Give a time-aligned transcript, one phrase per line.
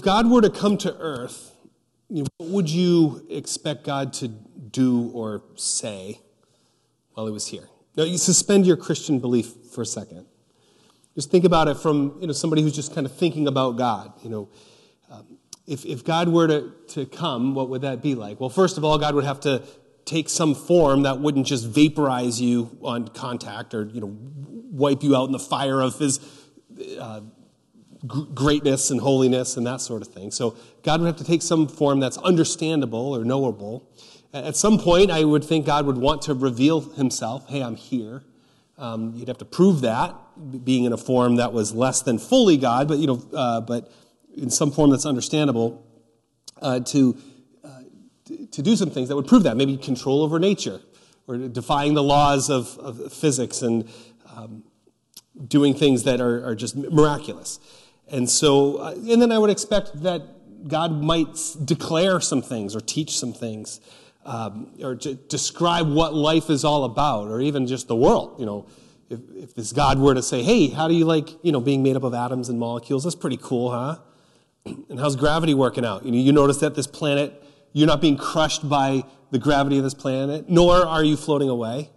[0.00, 1.54] if God were to come to earth,
[2.08, 6.22] you know, what would you expect God to do or say
[7.12, 7.68] while he was here?
[7.96, 10.24] Now, you suspend your Christian belief for a second.
[11.14, 14.14] Just think about it from you know, somebody who's just kind of thinking about God.
[14.22, 14.48] You know,
[15.10, 15.36] um,
[15.66, 18.40] if, if God were to, to come, what would that be like?
[18.40, 19.62] Well, first of all, God would have to
[20.06, 24.16] take some form that wouldn't just vaporize you on contact or you know,
[24.70, 26.20] wipe you out in the fire of his
[26.98, 27.20] uh,
[28.06, 30.30] greatness and holiness and that sort of thing.
[30.30, 33.88] So God would have to take some form that's understandable or knowable.
[34.32, 37.48] At some point, I would think God would want to reveal himself.
[37.48, 38.22] Hey, I'm here.
[38.78, 40.14] Um, you'd have to prove that,
[40.64, 43.92] being in a form that was less than fully God, but you know, uh, but
[44.34, 45.84] in some form that's understandable,
[46.62, 47.18] uh, to
[47.62, 47.82] uh,
[48.52, 49.56] to do some things that would prove that.
[49.56, 50.80] Maybe control over nature,
[51.26, 53.86] or defying the laws of, of physics and
[54.34, 54.64] um,
[55.46, 57.58] doing things that are, are just miraculous.
[58.10, 60.22] And so, uh, and then I would expect that
[60.68, 63.80] God might declare some things or teach some things,
[64.24, 68.38] um, or describe what life is all about, or even just the world.
[68.38, 68.66] You know,
[69.08, 71.82] if, if this God were to say, "Hey, how do you like you know being
[71.82, 73.04] made up of atoms and molecules?
[73.04, 73.98] That's pretty cool, huh?
[74.90, 76.04] And how's gravity working out?
[76.04, 79.84] You know, you notice that this planet, you're not being crushed by the gravity of
[79.84, 81.90] this planet, nor are you floating away.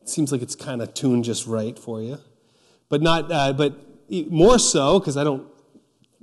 [0.00, 2.18] It seems like it's kind of tuned just right for you,
[2.88, 3.30] but not.
[3.30, 3.74] Uh, but
[4.28, 5.46] more so because I don't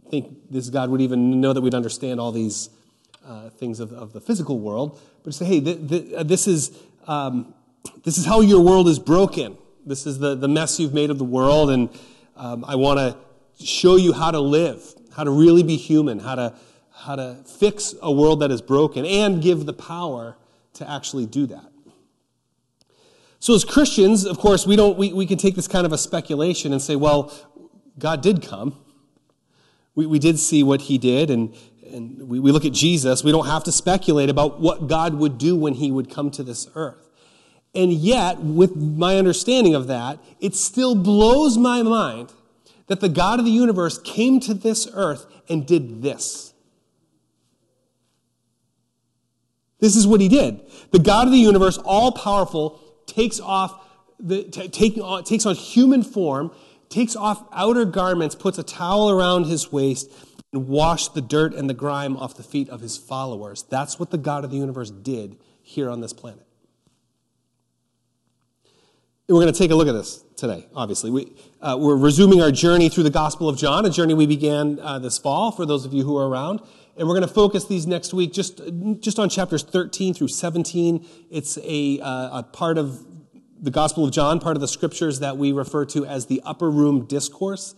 [0.09, 2.69] think this God would even know that we'd understand all these
[3.25, 6.72] uh, things of, of, the physical world, but say, hey, th- th- uh, this, is,
[7.08, 7.53] um,
[8.03, 9.58] this is how your world is broken.
[9.86, 11.89] This is the, the mess you've made of the world, and
[12.38, 14.81] um, I want to show you how to live,
[15.14, 16.55] how to really be human, how to,
[16.94, 20.38] how to fix a world that is broken, and give the power
[20.75, 21.66] to actually do that.
[23.39, 25.97] So, as Christians, of course, we, don't, we, we can take this kind of a
[25.97, 27.33] speculation and say, well,
[27.99, 28.77] God did come
[29.97, 31.55] we, we did see what he did, and,
[31.91, 33.23] and we, we look at Jesus.
[33.23, 36.43] We don't have to speculate about what God would do when he would come to
[36.43, 37.09] this earth.
[37.73, 42.31] And yet, with my understanding of that, it still blows my mind
[42.86, 46.53] that the God of the universe came to this earth and did this.
[49.80, 50.61] This is what he did.
[50.91, 53.83] The God of the universe, all powerful, takes off
[54.19, 56.52] the, t- take, uh, takes on human form
[56.89, 60.11] takes off outer garments, puts a towel around his waist,
[60.53, 63.64] and washed the dirt and the grime off the feet of his followers.
[63.70, 66.48] That's what the God of the universe did here on this planet.
[69.27, 71.11] And we're going to take a look at this today, obviously.
[71.11, 74.80] We, uh, we're resuming our journey through the Gospel of John, a journey we began
[74.80, 76.61] uh, this fall, for those of you who are around.
[76.95, 78.61] And we're going to focus these next week just,
[79.02, 81.05] just on chapters 13 through 17.
[81.30, 83.05] It's a, uh, a part of
[83.59, 86.69] the Gospel of John, part of the scriptures that we refer to as the upper
[86.69, 87.75] room discourse.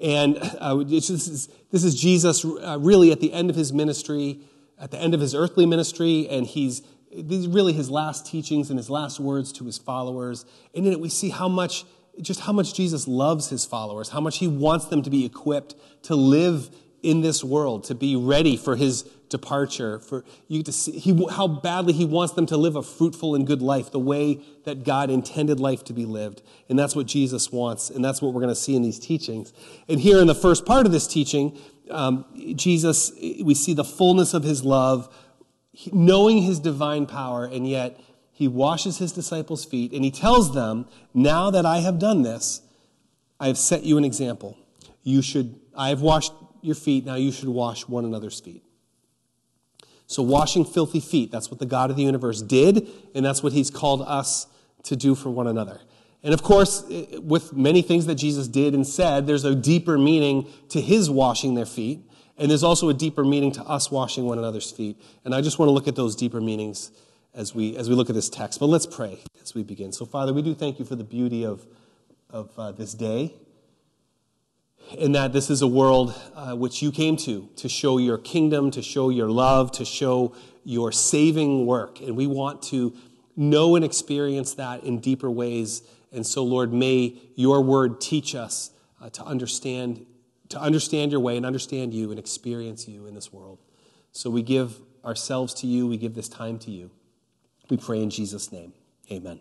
[0.00, 4.40] And uh, this, is, this is Jesus uh, really at the end of his ministry,
[4.78, 6.82] at the end of his earthly ministry, and he's
[7.14, 10.46] these really his last teachings and his last words to his followers.
[10.74, 11.84] And in it, we see how much,
[12.20, 15.74] just how much Jesus loves his followers, how much he wants them to be equipped
[16.04, 16.70] to live
[17.02, 21.48] in this world, to be ready for his departure, for you to see he, how
[21.48, 25.10] badly he wants them to live a fruitful and good life, the way that God
[25.10, 26.42] intended life to be lived.
[26.68, 29.52] And that's what Jesus wants, and that's what we're going to see in these teachings.
[29.88, 31.58] And here in the first part of this teaching,
[31.90, 33.10] um, Jesus,
[33.42, 35.12] we see the fullness of his love,
[35.92, 37.98] knowing his divine power, and yet
[38.30, 42.62] he washes his disciples' feet, and he tells them, Now that I have done this,
[43.40, 44.56] I have set you an example.
[45.02, 48.62] You should, I have washed your feet, now you should wash one another's feet.
[50.12, 53.52] So, washing filthy feet, that's what the God of the universe did, and that's what
[53.52, 54.46] he's called us
[54.84, 55.80] to do for one another.
[56.22, 56.84] And of course,
[57.18, 61.54] with many things that Jesus did and said, there's a deeper meaning to his washing
[61.54, 62.00] their feet,
[62.36, 65.00] and there's also a deeper meaning to us washing one another's feet.
[65.24, 66.92] And I just want to look at those deeper meanings
[67.34, 68.60] as we, as we look at this text.
[68.60, 69.92] But let's pray as we begin.
[69.92, 71.66] So, Father, we do thank you for the beauty of,
[72.28, 73.34] of uh, this day
[74.94, 78.70] in that this is a world uh, which you came to to show your kingdom,
[78.70, 80.34] to show your love, to show
[80.64, 82.00] your saving work.
[82.00, 82.94] And we want to
[83.36, 85.82] know and experience that in deeper ways.
[86.12, 90.06] And so, Lord, may your word teach us uh, to understand
[90.52, 93.58] to understand your way and understand you and experience you in this world.
[94.12, 96.90] So we give ourselves to you, we give this time to you.
[97.70, 98.74] We pray in Jesus' name.
[99.10, 99.40] Amen.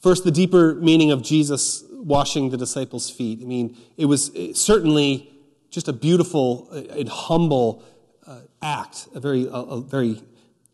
[0.00, 3.40] First, the deeper meaning of Jesus washing the disciples' feet.
[3.42, 5.30] I mean, it was certainly
[5.70, 7.82] just a beautiful and humble
[8.26, 10.22] uh, act, a very, a, a very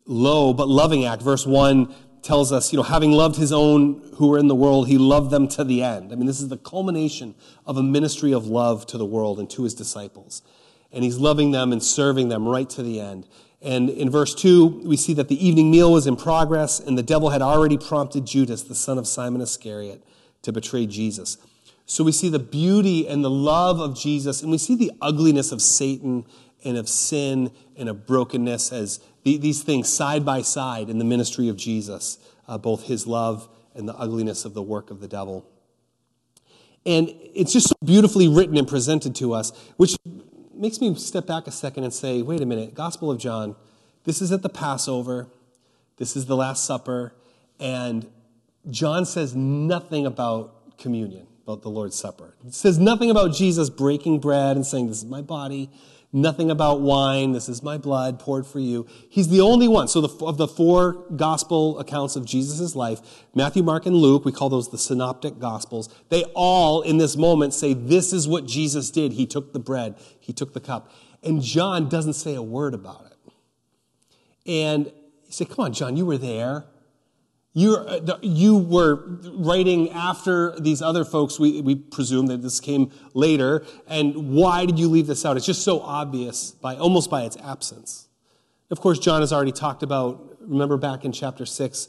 [0.06, 1.22] low but loving act.
[1.22, 4.88] Verse 1 tells us, you know, having loved his own who were in the world,
[4.88, 6.12] he loved them to the end.
[6.12, 7.34] I mean, this is the culmination
[7.64, 10.42] of a ministry of love to the world and to his disciples.
[10.90, 13.28] And he's loving them and serving them right to the end.
[13.60, 17.02] And in verse 2, we see that the evening meal was in progress, and the
[17.02, 20.02] devil had already prompted Judas, the son of Simon Iscariot,
[20.42, 21.38] to betray Jesus.
[21.86, 25.52] So we see the beauty and the love of Jesus, and we see the ugliness
[25.52, 26.26] of Satan
[26.64, 31.48] and of sin and of brokenness as these things side by side in the ministry
[31.48, 35.48] of Jesus, uh, both his love and the ugliness of the work of the devil.
[36.84, 39.96] And it's just so beautifully written and presented to us, which
[40.54, 43.54] makes me step back a second and say, wait a minute, Gospel of John,
[44.04, 45.28] this is at the Passover,
[45.96, 47.14] this is the Last Supper,
[47.60, 48.08] and
[48.70, 52.34] John says nothing about communion, about the Lord's Supper.
[52.46, 55.70] It says nothing about Jesus breaking bread and saying, This is my body.
[56.10, 57.32] Nothing about wine.
[57.32, 58.86] This is my blood poured for you.
[59.10, 59.88] He's the only one.
[59.88, 64.32] So the, of the four gospel accounts of Jesus' life, Matthew, Mark, and Luke, we
[64.32, 68.90] call those the synoptic gospels, they all in this moment say, this is what Jesus
[68.90, 69.12] did.
[69.12, 69.96] He took the bread.
[70.18, 70.90] He took the cup.
[71.22, 73.32] And John doesn't say a word about it.
[74.50, 76.64] And you say, come on, John, you were there.
[77.54, 82.92] You, uh, you were writing after these other folks, we, we presume that this came
[83.14, 85.36] later, and why did you leave this out?
[85.36, 88.08] It's just so obvious, by almost by its absence.
[88.70, 91.88] Of course, John has already talked about, remember back in chapter 6,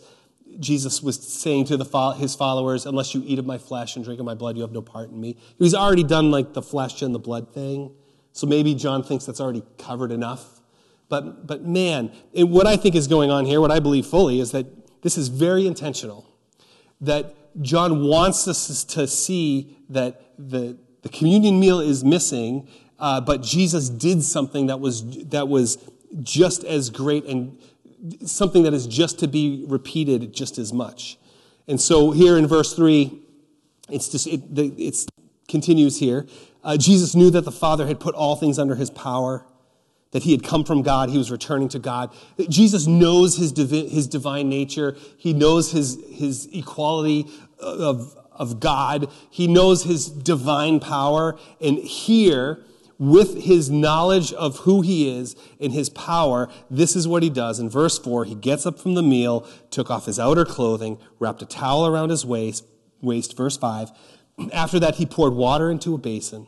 [0.59, 4.19] Jesus was saying to the, his followers, Unless you eat of my flesh and drink
[4.19, 5.37] of my blood, you have no part in me.
[5.57, 7.91] He's already done like the flesh and the blood thing.
[8.31, 10.61] So maybe John thinks that's already covered enough.
[11.09, 14.51] But, but man, what I think is going on here, what I believe fully, is
[14.51, 16.25] that this is very intentional.
[17.01, 22.67] That John wants us to see that the, the communion meal is missing,
[22.99, 25.77] uh, but Jesus did something that was, that was
[26.21, 27.57] just as great and
[28.25, 31.17] something that is just to be repeated just as much.
[31.67, 33.21] And so here in verse 3,
[33.89, 35.07] it's just, it it's,
[35.47, 36.25] continues here.
[36.63, 39.45] Uh, Jesus knew that the Father had put all things under his power
[40.11, 42.11] that he had come from God, he was returning to God.
[42.49, 47.27] Jesus knows his, divi- his divine nature, he knows his, his equality
[47.59, 51.37] of, of God, he knows his divine power.
[51.61, 52.63] And here,
[52.97, 57.59] with his knowledge of who he is and his power, this is what he does.
[57.59, 61.41] In verse 4, he gets up from the meal, took off his outer clothing, wrapped
[61.41, 62.65] a towel around his waist.
[63.01, 63.91] waist verse 5.
[64.51, 66.47] After that, he poured water into a basin,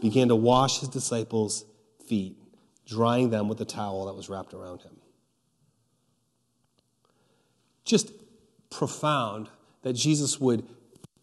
[0.00, 1.64] began to wash his disciples'
[2.08, 2.36] feet
[2.86, 4.96] drying them with the towel that was wrapped around him.
[7.84, 8.12] Just
[8.70, 9.48] profound
[9.82, 10.66] that Jesus would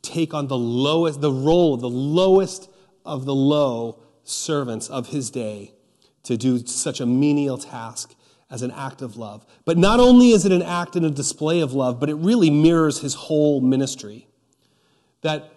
[0.02, 2.70] take on the lowest, the role of the lowest
[3.06, 5.74] of the low servants of his day
[6.24, 8.16] to do such a menial task
[8.50, 9.46] as an act of love.
[9.66, 12.50] But not only is it an act and a display of love, but it really
[12.50, 14.28] mirrors his whole ministry.
[15.22, 15.52] That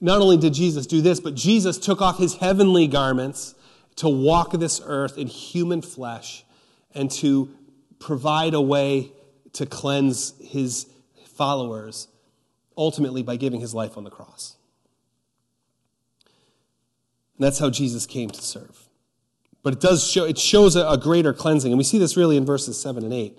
[0.00, 3.54] not only did Jesus do this, but Jesus took off his heavenly garments
[3.96, 6.44] to walk this earth in human flesh
[6.94, 7.50] and to
[7.98, 9.12] provide a way
[9.54, 10.86] to cleanse his
[11.26, 12.08] followers,
[12.76, 14.56] ultimately by giving his life on the cross.
[17.36, 18.88] And that's how Jesus came to serve.
[19.62, 21.70] But it does show, it shows a, a greater cleansing.
[21.70, 23.38] And we see this really in verses 7 and 8,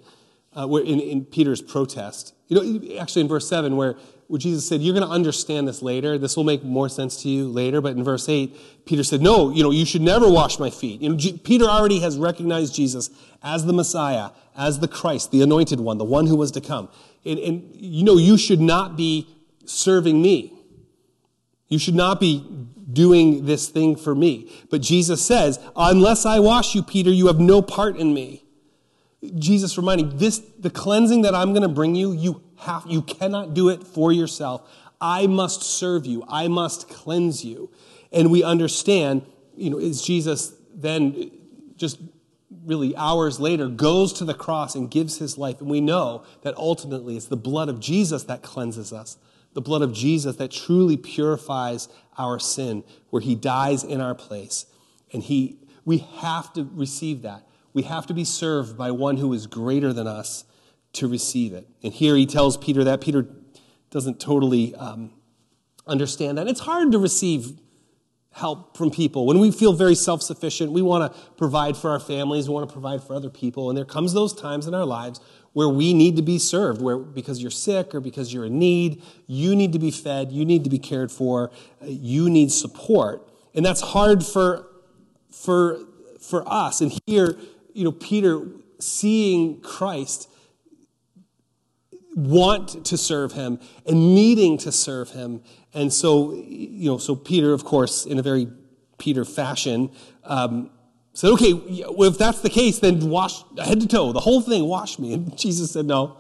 [0.56, 2.34] uh, where in, in Peter's protest.
[2.48, 3.96] You know, actually in verse 7, where where
[4.38, 6.18] Jesus said, You're going to understand this later.
[6.18, 7.82] This will make more sense to you later.
[7.82, 11.02] But in verse 8, Peter said, No, you know, you should never wash my feet.
[11.02, 13.10] You know, G- Peter already has recognized Jesus
[13.42, 16.90] as the Messiah, as the Christ, the anointed one, the one who was to come.
[17.26, 19.28] And, and you know, you should not be
[19.66, 20.54] serving me.
[21.68, 24.52] You should not be doing this thing for me.
[24.70, 28.43] But Jesus says, Unless I wash you, Peter, you have no part in me.
[29.36, 33.54] Jesus reminding this the cleansing that I'm going to bring you, you have you cannot
[33.54, 34.70] do it for yourself.
[35.00, 36.24] I must serve you.
[36.28, 37.72] I must cleanse you.
[38.12, 39.26] And we understand,
[39.56, 41.32] you know, is Jesus then
[41.76, 42.00] just
[42.66, 45.60] really hours later goes to the cross and gives his life.
[45.60, 49.18] And we know that ultimately it's the blood of Jesus that cleanses us,
[49.54, 54.66] the blood of Jesus that truly purifies our sin, where he dies in our place.
[55.12, 57.46] And he, we have to receive that.
[57.74, 60.46] We have to be served by one who is greater than us
[60.94, 61.68] to receive it.
[61.82, 63.02] And here he tells Peter that.
[63.02, 63.28] Peter
[63.90, 65.12] doesn't totally um,
[65.88, 66.48] understand that.
[66.48, 67.60] It's hard to receive
[68.34, 69.26] help from people.
[69.28, 72.68] When we feel very self sufficient, we want to provide for our families, we want
[72.68, 73.70] to provide for other people.
[73.70, 75.20] And there comes those times in our lives
[75.54, 79.04] where we need to be served, where because you're sick or because you're in need,
[79.28, 81.52] you need to be fed, you need to be cared for,
[81.84, 83.30] you need support.
[83.54, 84.68] And that's hard for,
[85.30, 85.80] for,
[86.20, 86.82] for us.
[86.82, 87.38] And here,
[87.74, 88.46] you know, Peter
[88.80, 90.30] seeing Christ
[92.16, 95.42] want to serve him and needing to serve him.
[95.74, 98.48] And so, you know, so Peter, of course, in a very
[98.98, 99.92] Peter fashion,
[100.24, 100.70] um,
[101.14, 104.66] said, okay, well, if that's the case, then wash head to toe, the whole thing,
[104.66, 105.14] wash me.
[105.14, 106.18] And Jesus said, no,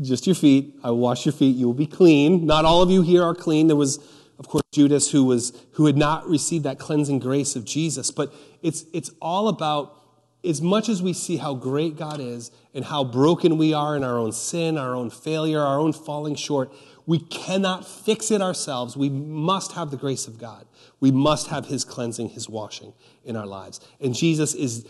[0.00, 0.78] just your feet.
[0.82, 1.56] I will wash your feet.
[1.56, 2.46] You will be clean.
[2.46, 3.66] Not all of you here are clean.
[3.66, 3.98] There was,
[4.38, 8.10] of course, Judas who was, who had not received that cleansing grace of Jesus.
[8.10, 9.96] But it's, it's all about
[10.44, 14.04] as much as we see how great God is and how broken we are in
[14.04, 16.72] our own sin, our own failure, our own falling short,
[17.06, 18.96] we cannot fix it ourselves.
[18.96, 20.66] We must have the grace of God.
[20.98, 22.92] We must have His cleansing, His washing
[23.24, 23.80] in our lives.
[24.00, 24.86] And Jesus is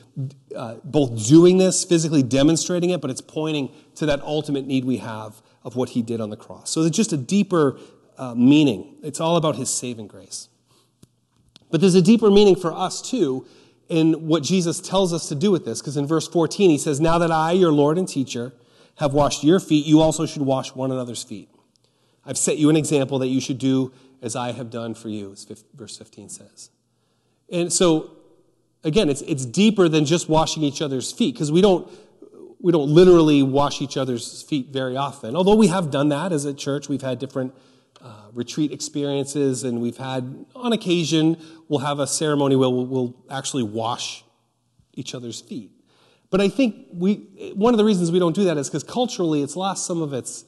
[0.54, 4.98] uh, both doing this, physically demonstrating it, but it's pointing to that ultimate need we
[4.98, 6.70] have of what He did on the cross.
[6.70, 7.78] So it's just a deeper
[8.16, 8.96] uh, meaning.
[9.02, 10.48] It's all about His saving grace.
[11.70, 13.46] But there's a deeper meaning for us, too,
[13.88, 15.80] in what Jesus tells us to do with this.
[15.80, 18.52] Because in verse 14, He says, Now that I, your Lord and teacher,
[18.96, 21.50] have washed your feet, you also should wash one another's feet.
[22.24, 25.32] I've set you an example that you should do as I have done for you,
[25.32, 26.70] as verse 15 says.
[27.50, 28.10] And so,
[28.82, 31.88] again, it's, it's deeper than just washing each other's feet, because we don't,
[32.60, 35.36] we don't literally wash each other's feet very often.
[35.36, 37.54] Although we have done that as a church, we've had different
[38.06, 41.36] uh, retreat experiences, and we've had, on occasion,
[41.68, 44.24] we'll have a ceremony where we'll, we'll actually wash
[44.94, 45.72] each other's feet.
[46.30, 47.14] But I think we,
[47.56, 50.12] one of the reasons we don't do that is because culturally it's lost some of
[50.12, 50.44] its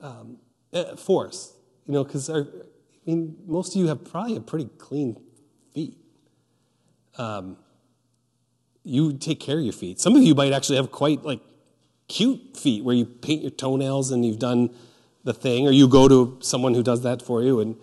[0.00, 0.38] um,
[0.72, 1.52] uh, force,
[1.86, 2.44] you know, because I
[3.04, 5.20] mean, most of you have probably have pretty clean
[5.74, 5.98] feet.
[7.18, 7.58] Um,
[8.84, 10.00] you take care of your feet.
[10.00, 11.40] Some of you might actually have quite like
[12.08, 14.70] cute feet where you paint your toenails and you've done
[15.24, 17.76] the thing, or you go to someone who does that for you, and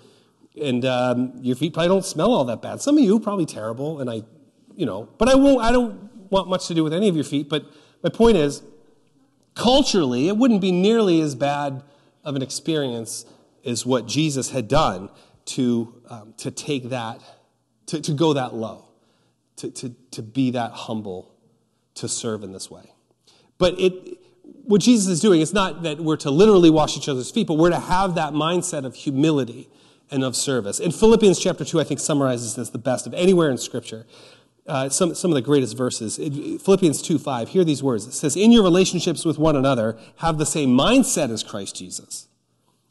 [0.61, 2.81] and um, your feet probably don't smell all that bad.
[2.81, 4.23] Some of you probably terrible, and I,
[4.75, 5.61] you know, but I won't.
[5.61, 7.49] I don't want much to do with any of your feet.
[7.49, 7.65] But
[8.03, 8.61] my point is,
[9.55, 11.83] culturally, it wouldn't be nearly as bad
[12.23, 13.25] of an experience
[13.63, 15.09] is what Jesus had done
[15.45, 17.21] to, um, to take that,
[17.87, 18.85] to, to go that low,
[19.57, 21.33] to, to, to be that humble,
[21.95, 22.93] to serve in this way.
[23.57, 24.19] But it,
[24.63, 27.55] what Jesus is doing, it's not that we're to literally wash each other's feet, but
[27.55, 29.69] we're to have that mindset of humility
[30.11, 30.79] and of service.
[30.79, 34.05] In Philippians chapter 2, I think summarizes this the best of anywhere in Scripture.
[34.67, 36.17] Uh, some, some of the greatest verses.
[36.17, 38.05] Philippians 2 5, hear these words.
[38.05, 42.27] It says, In your relationships with one another, have the same mindset as Christ Jesus,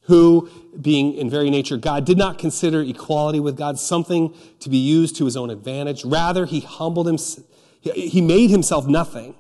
[0.05, 0.51] who,
[0.81, 5.15] being in very nature God, did not consider equality with God something to be used
[5.17, 6.05] to his own advantage.
[6.05, 7.47] Rather, he humbled himself,
[7.81, 9.37] he made himself nothing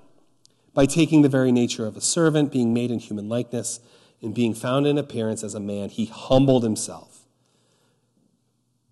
[0.78, 3.80] by taking the very nature of a servant, being made in human likeness,
[4.22, 5.88] and being found in appearance as a man.
[5.88, 7.26] He humbled himself,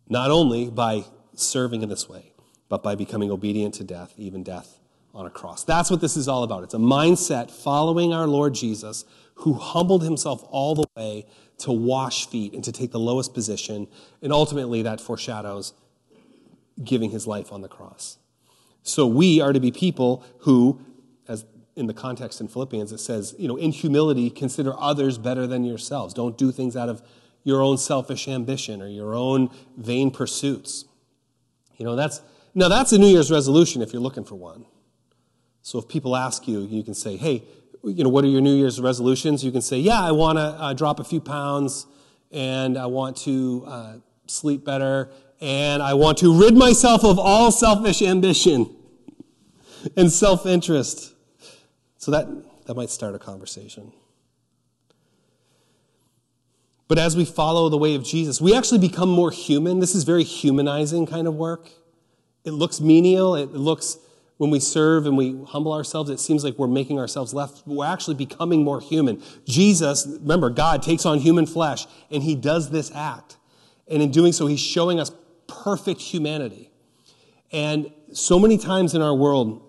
[0.09, 1.05] not only by
[1.37, 2.33] serving in this way
[2.69, 4.81] but by becoming obedient to death, even death
[5.15, 5.63] on a cross.
[5.63, 6.65] That's what this is all about.
[6.65, 9.05] It's a mindset following our Lord Jesus,
[9.37, 11.25] who humbled himself all the way
[11.59, 13.87] to wash feet and to take the lowest position.
[14.23, 15.73] And ultimately, that foreshadows
[16.83, 18.19] giving his life on the cross.
[18.83, 20.81] So we are to be people who,
[21.77, 25.65] in the context in Philippians, it says, you know, in humility, consider others better than
[25.65, 26.15] yourselves.
[26.15, 27.03] Don't do things out of
[27.45, 30.87] your own selfish ambition or your own vain pursuits.
[31.77, 32.23] You know, that's
[32.55, 34.65] now, that's a New Year's resolution if you're looking for one.
[35.61, 37.43] So if people ask you, you can say, hey,
[37.85, 39.45] you know, what are your New Year's resolutions?
[39.45, 41.87] You can say, yeah, I want to uh, drop a few pounds
[42.33, 43.93] and I want to uh,
[44.27, 48.75] sleep better and I want to rid myself of all selfish ambition
[49.95, 51.13] and self interest.
[52.07, 52.29] So that,
[52.67, 53.93] that might start a conversation.
[56.87, 59.81] But as we follow the way of Jesus, we actually become more human.
[59.81, 61.69] This is very humanizing kind of work.
[62.45, 63.35] It looks menial.
[63.35, 63.99] It looks,
[64.37, 67.65] when we serve and we humble ourselves, it seems like we're making ourselves less.
[67.67, 69.21] We're actually becoming more human.
[69.45, 73.37] Jesus, remember, God takes on human flesh and he does this act.
[73.89, 75.11] And in doing so, he's showing us
[75.49, 76.71] perfect humanity.
[77.51, 79.66] And so many times in our world,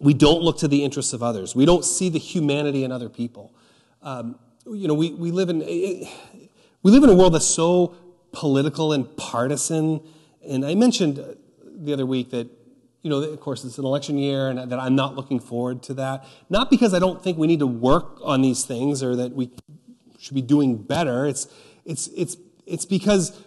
[0.00, 1.54] we don't look to the interests of others.
[1.54, 3.52] We don't see the humanity in other people.
[4.02, 6.08] Um, you know, we, we, live in, eh, eh,
[6.82, 7.94] we live in a world that's so
[8.32, 10.00] political and partisan.
[10.46, 12.48] And I mentioned uh, the other week that,
[13.02, 15.94] you know, of course, it's an election year and that I'm not looking forward to
[15.94, 16.24] that.
[16.48, 19.50] Not because I don't think we need to work on these things or that we
[20.18, 21.26] should be doing better.
[21.26, 21.46] It's,
[21.84, 23.38] it's, it's, it's because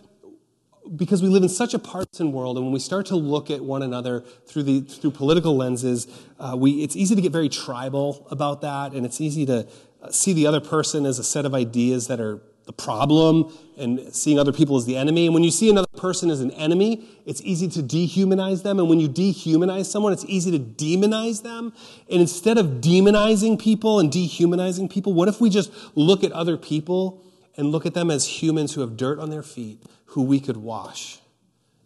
[0.96, 3.63] because we live in such a partisan world, and when we start to look at
[3.63, 6.08] one another through the through political lenses,
[6.40, 9.68] uh, we it's easy to get very tribal about that, and it's easy to
[10.02, 14.13] uh, see the other person as a set of ideas that are the problem and
[14.13, 15.25] seeing other people as the enemy.
[15.25, 18.80] And when you see another person as an enemy, it's easy to dehumanize them.
[18.80, 21.74] And when you dehumanize someone, it's easy to demonize them.
[22.10, 26.58] And instead of demonizing people and dehumanizing people, what if we just look at other
[26.58, 27.22] people
[27.58, 30.58] and look at them as humans who have dirt on their feet, who we could
[30.58, 31.20] wash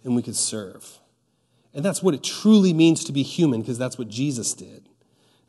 [0.03, 0.99] and we could serve?
[1.73, 4.89] And that's what it truly means to be human, because that's what Jesus did.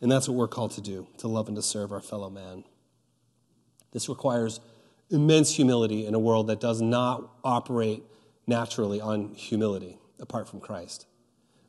[0.01, 2.65] And that's what we're called to do, to love and to serve our fellow man.
[3.93, 4.61] This requires
[5.11, 8.05] immense humility in a world that does not operate
[8.47, 11.07] naturally on humility apart from Christ.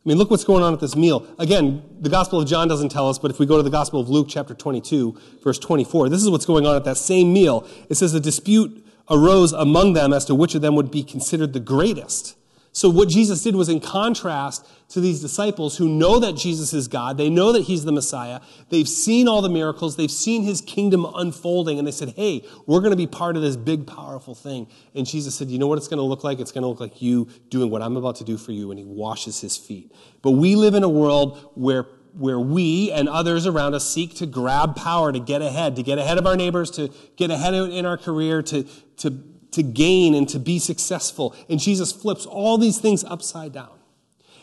[0.06, 1.25] I mean, look what's going on at this meal.
[1.39, 4.00] Again, the Gospel of John doesn't tell us, but if we go to the Gospel
[4.00, 7.68] of Luke, chapter 22, verse 24, this is what's going on at that same meal.
[7.89, 11.54] It says a dispute arose among them as to which of them would be considered
[11.54, 12.36] the greatest.
[12.72, 16.88] So, what Jesus did was in contrast to these disciples who know that Jesus is
[16.88, 20.62] God, they know that He's the Messiah, they've seen all the miracles, they've seen His
[20.62, 24.36] kingdom unfolding, and they said, Hey, we're going to be part of this big, powerful
[24.36, 24.68] thing.
[24.94, 26.39] And Jesus said, You know what it's going to look like?
[26.39, 28.80] It's going to look like you doing what I'm about to do for you, and
[28.80, 29.92] He washes His feet.
[30.22, 34.25] But we live in a world where where we and others around us seek to
[34.25, 37.86] grab power, to get ahead, to get ahead of our neighbors, to get ahead in
[37.86, 38.63] our career, to,
[39.00, 41.36] to to gain and to be successful.
[41.50, 43.72] And Jesus flips all these things upside down.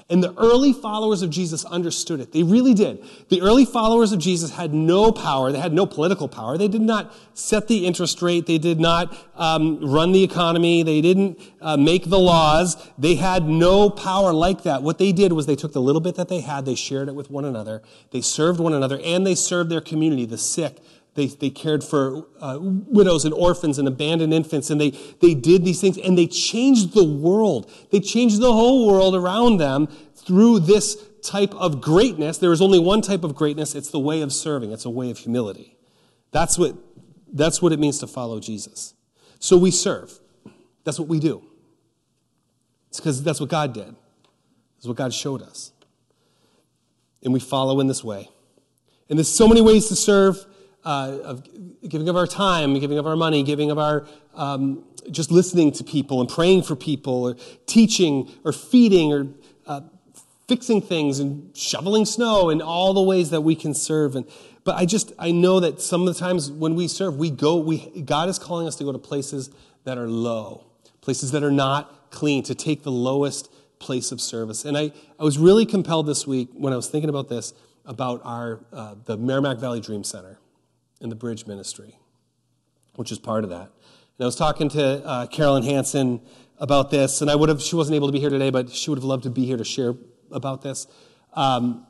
[0.08, 2.30] And the early followers of Jesus understood it.
[2.30, 3.04] They really did.
[3.28, 5.50] The early followers of Jesus had no power.
[5.50, 6.56] They had no political power.
[6.56, 8.46] They did not set the interest rate.
[8.46, 10.84] They did not um, run the economy.
[10.84, 12.76] They didn't uh, make the laws.
[12.96, 14.84] They had no power like that.
[14.84, 17.16] What they did was they took the little bit that they had, they shared it
[17.16, 17.82] with one another,
[18.12, 20.78] they served one another, and they served their community, the sick,
[21.16, 25.64] they, they cared for uh, widows and orphans and abandoned infants, and they, they did
[25.64, 27.70] these things, and they changed the world.
[27.90, 32.38] They changed the whole world around them through this type of greatness.
[32.38, 35.11] There is only one type of greatness it's the way of serving, it's a way
[35.11, 35.76] of humility.
[36.32, 36.76] That's what,
[37.32, 38.94] that's what it means to follow Jesus.
[39.38, 40.20] So we serve.
[40.85, 41.42] That's what we do.
[42.88, 43.96] It's because that's what God did,
[44.76, 45.73] it's what God showed us.
[47.23, 48.28] And we follow in this way.
[49.08, 50.44] And there's so many ways to serve
[50.87, 51.49] uh, of
[51.88, 55.85] giving of our time, giving of our money, giving of our um, just listening to
[55.85, 59.26] people and praying for people, or teaching, or feeding, or
[59.66, 59.81] uh,
[60.47, 64.14] fixing things, and shoveling snow, and all the ways that we can serve.
[64.14, 64.26] And
[64.62, 67.57] but I just I know that some of the times when we serve, we go.
[67.57, 69.51] We God is calling us to go to places
[69.83, 70.66] that are low,
[71.01, 74.64] places that are not clean, to take the lowest place of service.
[74.64, 78.20] And I, I was really compelled this week when I was thinking about this about
[78.25, 80.38] our uh, the Merrimack Valley Dream Center
[81.00, 81.98] in the bridge ministry,
[82.94, 83.70] which is part of that.
[84.18, 86.20] And I was talking to uh, Carolyn Hanson
[86.59, 88.90] about this, and I would have, she wasn't able to be here today, but she
[88.90, 89.94] would have loved to be here to share
[90.30, 90.87] about this.
[91.35, 91.87] Um,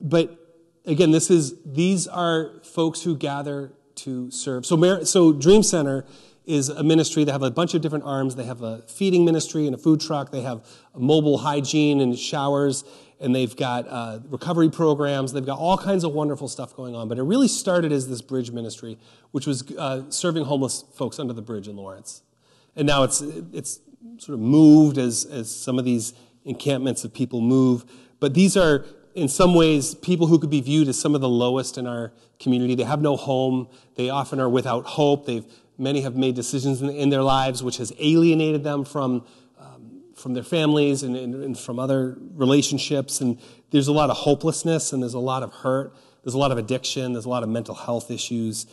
[0.00, 0.38] but
[0.86, 4.64] again, this is, these are folks who gather to serve.
[4.64, 6.04] So, so Dream Center
[6.46, 7.24] is a ministry.
[7.24, 8.36] They have a bunch of different arms.
[8.36, 10.30] They have a feeding ministry and a food truck.
[10.30, 10.64] They have
[10.96, 12.84] mobile hygiene and showers
[13.20, 15.32] and they've got uh, recovery programs.
[15.32, 17.08] They've got all kinds of wonderful stuff going on.
[17.08, 18.98] But it really started as this bridge ministry,
[19.32, 22.22] which was uh, serving homeless folks under the bridge in Lawrence.
[22.76, 23.80] And now it's, it's
[24.18, 27.84] sort of moved as, as some of these encampments of people move.
[28.20, 31.28] But these are, in some ways, people who could be viewed as some of the
[31.28, 32.76] lowest in our community.
[32.76, 33.68] They have no home.
[33.96, 35.26] They often are without hope.
[35.26, 35.44] They've,
[35.76, 39.24] many have made decisions in, in their lives which has alienated them from
[40.18, 43.20] from their families and, and, and, from other relationships.
[43.20, 43.38] And
[43.70, 45.94] there's a lot of hopelessness and there's a lot of hurt.
[46.22, 47.12] There's a lot of addiction.
[47.12, 48.66] There's a lot of mental health issues.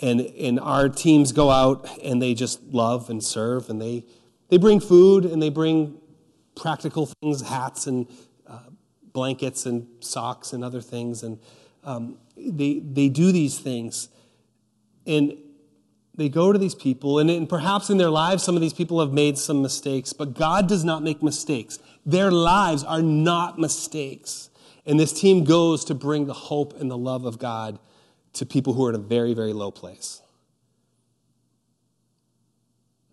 [0.00, 4.04] And, and our teams go out and they just love and serve and they,
[4.48, 5.98] they bring food and they bring
[6.54, 8.06] practical things, hats and
[8.46, 8.58] uh,
[9.12, 11.22] blankets and socks and other things.
[11.22, 11.38] And
[11.84, 14.08] um, they, they do these things.
[15.06, 15.36] And
[16.20, 19.00] they go to these people, and, and perhaps in their lives, some of these people
[19.00, 21.78] have made some mistakes, but God does not make mistakes.
[22.04, 24.50] Their lives are not mistakes.
[24.84, 27.78] And this team goes to bring the hope and the love of God
[28.34, 30.20] to people who are in a very, very low place.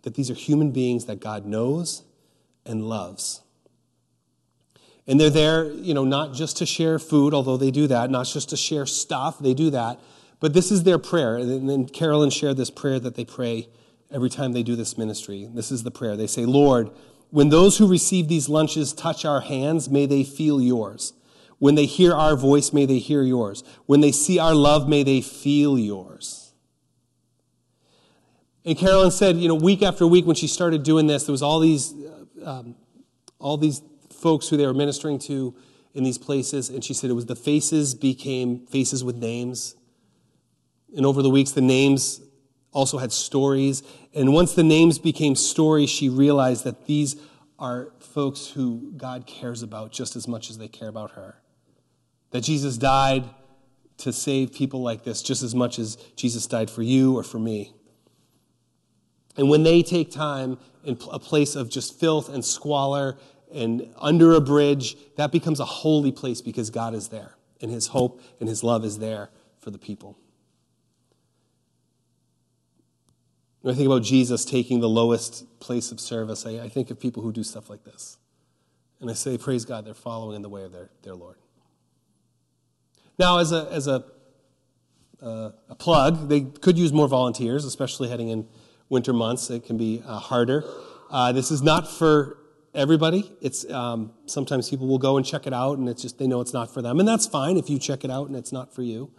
[0.02, 2.04] That these are human beings that God knows
[2.66, 3.40] and loves.
[5.08, 8.26] And they're there, you know, not just to share food, although they do that, not
[8.26, 9.98] just to share stuff, they do that,
[10.40, 11.38] but this is their prayer.
[11.38, 13.70] And then Carolyn shared this prayer that they pray
[14.12, 15.50] every time they do this ministry.
[15.52, 16.16] This is the prayer.
[16.16, 16.92] They say, Lord,
[17.30, 21.14] when those who receive these lunches touch our hands, may they feel yours.
[21.60, 23.64] When they hear our voice, may they hear yours.
[23.86, 26.54] When they see our love, may they feel yours.
[28.64, 31.42] And Carolyn said, you know, week after week when she started doing this, there was
[31.42, 31.94] all these,
[32.44, 32.76] uh, um,
[33.40, 35.56] all these folks who they were ministering to
[35.94, 39.76] in these places, and she said it was the faces became faces with names.
[40.98, 42.20] And over the weeks, the names
[42.74, 43.84] also had stories.
[44.16, 47.16] And once the names became stories, she realized that these
[47.60, 51.40] are folks who God cares about just as much as they care about her.
[52.32, 53.30] That Jesus died
[53.98, 57.40] to save people like this just as much as Jesus died for you or for
[57.40, 57.74] me.
[59.38, 63.18] And when they take time in a place of just filth and squalor
[63.54, 67.88] and under a bridge, that becomes a holy place because God is there and his
[67.88, 69.30] hope and his love is there
[69.60, 70.18] for the people.
[73.68, 77.02] When I think about Jesus taking the lowest place of service, I, I think of
[77.02, 78.18] people who do stuff like this.
[79.02, 81.36] And I say, praise God, they're following in the way of their, their Lord.
[83.20, 84.06] Now, as a, as a,
[85.22, 88.48] uh, a plug, they could use more volunteers, especially heading in
[88.88, 89.50] winter months.
[89.50, 90.64] It can be uh, harder.
[91.12, 92.38] Uh, this is not for
[92.74, 93.30] everybody.
[93.42, 96.40] It's um, sometimes people will go and check it out, and it's just they know
[96.40, 98.74] it's not for them, and that's fine if you check it out and it's not
[98.74, 99.12] for you.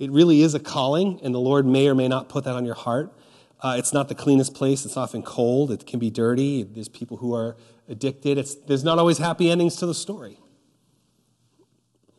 [0.00, 2.64] It really is a calling, and the Lord may or may not put that on
[2.64, 3.16] your heart.
[3.62, 4.84] Uh, it's not the cleanest place.
[4.84, 5.70] It's often cold.
[5.70, 6.64] It can be dirty.
[6.64, 7.56] There's people who are
[7.88, 8.36] addicted.
[8.36, 10.38] It's, there's not always happy endings to the story.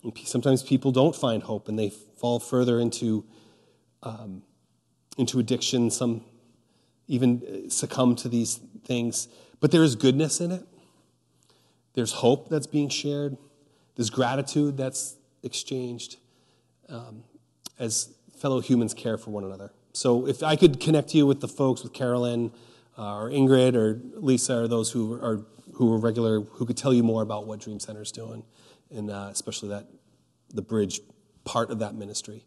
[0.04, 3.26] And sometimes people don't find hope and they fall further into,
[4.04, 4.44] um,
[5.18, 5.92] into addiction.
[5.92, 6.24] Some
[7.08, 9.28] even uh, succumb to these things.
[9.60, 10.64] But there is goodness in it.
[11.94, 13.38] There's hope that's being shared.
[13.96, 16.18] There's gratitude that's exchanged
[16.88, 17.24] um,
[17.78, 19.72] as fellow humans care for one another.
[19.94, 22.52] So if I could connect you with the folks, with Carolyn
[22.98, 26.94] uh, or Ingrid or Lisa or those who are who are regular, who could tell
[26.94, 28.44] you more about what Dream Center is doing,
[28.92, 29.88] and uh, especially that
[30.54, 31.00] the bridge
[31.46, 32.46] part of that ministry.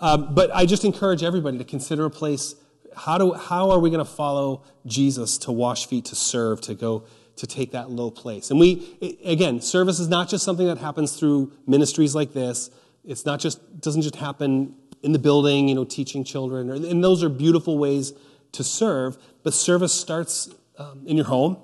[0.00, 2.54] Um, but I just encourage everybody to consider a place.
[2.96, 6.74] How do how are we going to follow Jesus to wash feet, to serve, to
[6.74, 7.04] go
[7.36, 8.50] to take that low place?
[8.50, 12.70] And we again, service is not just something that happens through ministries like this.
[13.04, 17.22] It's not just doesn't just happen in the building, you know, teaching children, and those
[17.22, 18.12] are beautiful ways
[18.52, 19.16] to serve.
[19.42, 21.58] But service starts um, in your home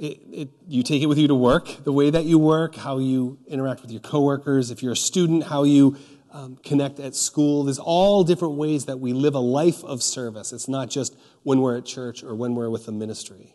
[0.00, 2.98] it, it, you take it with you to work, the way that you work, how
[2.98, 5.98] you interact with your coworkers, if you're a student, how you
[6.32, 7.64] um, connect at school.
[7.64, 10.54] There's all different ways that we live a life of service.
[10.54, 13.54] It's not just when we're at church or when we're with the ministry.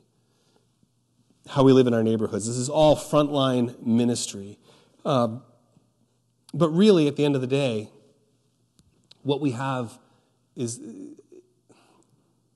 [1.48, 2.46] How we live in our neighborhoods.
[2.46, 4.60] This is all frontline ministry.
[5.04, 5.42] Um,
[6.56, 7.90] but really, at the end of the day,
[9.24, 10.00] what we have
[10.56, 10.80] is,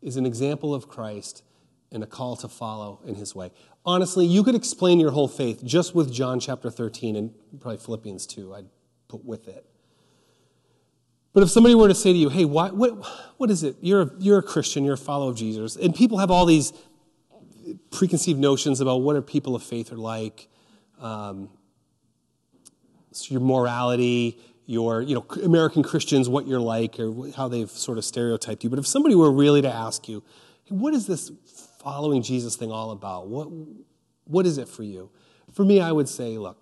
[0.02, 1.44] is an example of Christ
[1.92, 3.52] and a call to follow in his way.
[3.86, 8.26] Honestly, you could explain your whole faith just with John chapter 13 and probably Philippians
[8.26, 8.66] 2, I'd
[9.10, 9.66] put with it.
[11.34, 13.06] But if somebody were to say to you, hey, why, what,
[13.38, 13.76] what is it?
[13.82, 16.72] You're a, you're a Christian, you're a follower of Jesus, and people have all these
[17.92, 20.48] preconceived notions about what are people of faith are like,
[21.02, 21.50] um,
[23.30, 28.06] your morality, your, you know, American Christians, what you're like, or how they've sort of
[28.06, 28.70] stereotyped you.
[28.70, 30.24] But if somebody were really to ask you,
[30.66, 31.32] hey, what is this
[31.82, 33.28] following Jesus thing all about?
[33.28, 33.48] What,
[34.26, 35.10] what is it for you?
[35.54, 36.58] For me, I would say, look,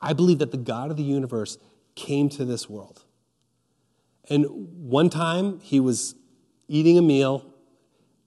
[0.00, 1.58] I believe that the God of the universe
[1.96, 3.02] came to this world.
[4.28, 6.14] And one time he was
[6.68, 7.44] eating a meal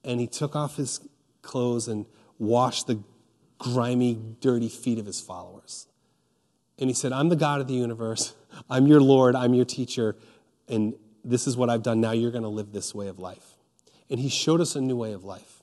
[0.04, 1.02] and he took off his
[1.42, 2.06] clothes and
[2.38, 3.04] washed the
[3.58, 5.88] grimy, dirty feet of his followers.
[6.80, 8.34] And he said, I'm the God of the universe.
[8.70, 9.36] I'm your Lord.
[9.36, 10.16] I'm your teacher.
[10.68, 12.00] And this is what I've done.
[12.00, 13.56] Now you're going to live this way of life.
[14.10, 15.62] And he showed us a new way of life.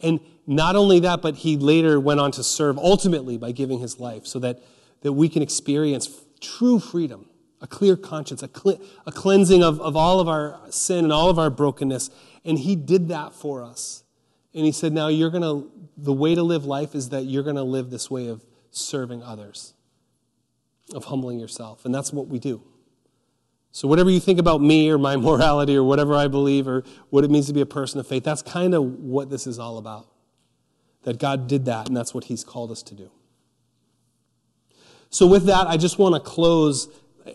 [0.00, 3.98] And not only that, but he later went on to serve ultimately by giving his
[3.98, 4.62] life so that,
[5.00, 6.08] that we can experience
[6.40, 7.26] true freedom,
[7.62, 8.50] a clear conscience, a,
[9.06, 12.10] a cleansing of, of all of our sin and all of our brokenness.
[12.44, 14.04] And he did that for us.
[14.54, 17.42] And he said, now you're going to, the way to live life is that you're
[17.42, 19.72] going to live this way of serving others,
[20.94, 21.84] of humbling yourself.
[21.84, 22.62] And that's what we do.
[23.76, 27.24] So, whatever you think about me or my morality or whatever I believe or what
[27.24, 29.78] it means to be a person of faith, that's kind of what this is all
[29.78, 30.08] about.
[31.02, 33.10] That God did that, and that's what He's called us to do.
[35.10, 36.88] So, with that, I just want to close,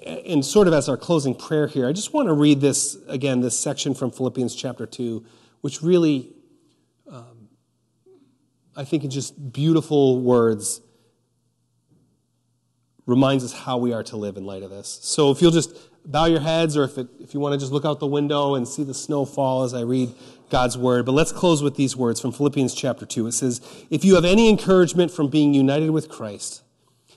[0.04, 3.42] and sort of as our closing prayer here, I just want to read this again,
[3.42, 5.24] this section from Philippians chapter 2,
[5.62, 6.34] which really,
[7.08, 7.50] um,
[8.76, 10.82] I think, in just beautiful words,
[13.12, 15.00] reminds us how we are to live in light of this.
[15.04, 17.72] So, if you'll just bow your heads, or if, it, if you want to just
[17.72, 20.14] look out the window and see the snow fall as I read
[20.50, 21.06] God's word.
[21.06, 23.28] But let's close with these words from Philippians chapter 2.
[23.28, 26.64] It says, If you have any encouragement from being united with Christ,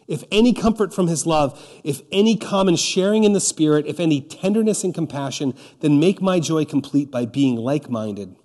[0.07, 4.21] if any comfort from his love, if any common sharing in the Spirit, if any
[4.21, 8.37] tenderness and compassion, then make my joy complete by being like minded,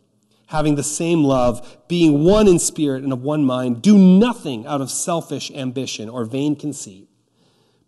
[0.47, 3.81] having the same love, being one in spirit and of one mind.
[3.81, 7.08] Do nothing out of selfish ambition or vain conceit,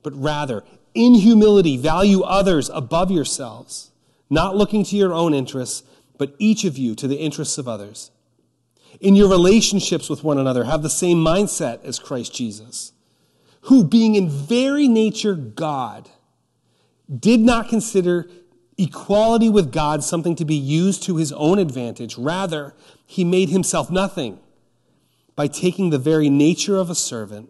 [0.04, 3.92] but rather, in humility, value others above yourselves
[4.32, 5.84] not looking to your own interests,
[6.18, 8.12] but each of you to the interests of others.
[9.02, 12.94] In your relationships with one another, have the same mindset as Christ Jesus,
[13.64, 16.10] who, being in very nature God,
[17.14, 18.30] did not consider
[18.78, 22.18] equality with God something to be used to his own advantage.
[22.18, 22.74] Rather,
[23.06, 24.40] he made himself nothing
[25.36, 27.50] by taking the very nature of a servant,